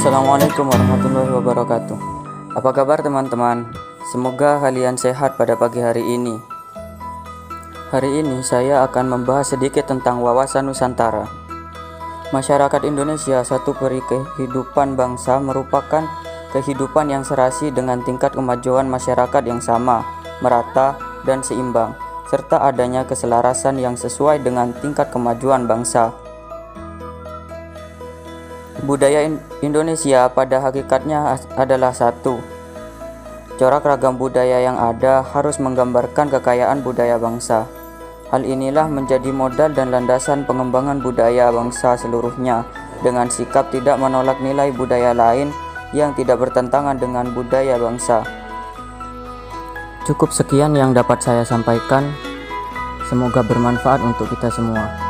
Assalamualaikum 0.00 0.64
warahmatullahi 0.64 1.28
wabarakatuh. 1.28 1.98
Apa 2.56 2.72
kabar 2.72 3.04
teman-teman? 3.04 3.68
Semoga 4.08 4.56
kalian 4.56 4.96
sehat 4.96 5.36
pada 5.36 5.60
pagi 5.60 5.84
hari 5.84 6.00
ini. 6.00 6.40
Hari 7.92 8.24
ini 8.24 8.40
saya 8.40 8.80
akan 8.88 9.12
membahas 9.12 9.52
sedikit 9.52 9.92
tentang 9.92 10.24
wawasan 10.24 10.72
Nusantara. 10.72 11.28
Masyarakat 12.32 12.80
Indonesia 12.88 13.44
satu 13.44 13.76
peri 13.76 14.00
kehidupan 14.08 14.96
bangsa 14.96 15.36
merupakan 15.36 16.08
kehidupan 16.56 17.12
yang 17.12 17.20
serasi 17.20 17.68
dengan 17.68 18.00
tingkat 18.00 18.32
kemajuan 18.32 18.88
masyarakat 18.88 19.44
yang 19.44 19.60
sama, 19.60 20.00
merata, 20.40 20.96
dan 21.28 21.44
seimbang, 21.44 21.92
serta 22.24 22.56
adanya 22.64 23.04
keselarasan 23.04 23.76
yang 23.76 24.00
sesuai 24.00 24.40
dengan 24.40 24.72
tingkat 24.80 25.12
kemajuan 25.12 25.68
bangsa. 25.68 26.16
Budaya 28.80 29.28
Indonesia 29.60 30.32
pada 30.32 30.64
hakikatnya 30.64 31.36
adalah 31.52 31.92
satu. 31.92 32.40
Corak 33.60 33.84
ragam 33.84 34.16
budaya 34.16 34.64
yang 34.64 34.80
ada 34.80 35.20
harus 35.20 35.60
menggambarkan 35.60 36.32
kekayaan 36.32 36.80
budaya 36.80 37.20
bangsa. 37.20 37.68
Hal 38.32 38.40
inilah 38.46 38.88
menjadi 38.88 39.28
modal 39.28 39.76
dan 39.76 39.92
landasan 39.92 40.48
pengembangan 40.48 41.02
budaya 41.04 41.52
bangsa 41.52 41.98
seluruhnya 42.00 42.64
dengan 43.04 43.28
sikap 43.28 43.68
tidak 43.68 44.00
menolak 44.00 44.40
nilai 44.40 44.72
budaya 44.72 45.12
lain 45.12 45.52
yang 45.92 46.16
tidak 46.16 46.40
bertentangan 46.40 46.96
dengan 46.96 47.28
budaya 47.36 47.76
bangsa. 47.76 48.24
Cukup 50.08 50.32
sekian 50.32 50.72
yang 50.72 50.96
dapat 50.96 51.20
saya 51.20 51.44
sampaikan. 51.44 52.08
Semoga 53.12 53.44
bermanfaat 53.44 54.00
untuk 54.00 54.30
kita 54.32 54.48
semua. 54.48 55.09